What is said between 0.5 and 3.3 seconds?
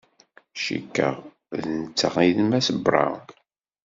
Cikkeɣ d netta ay d Mass Brown.